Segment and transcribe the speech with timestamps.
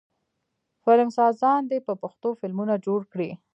[0.83, 3.31] فلمسازان دې په پښتو فلمونه جوړ کړي.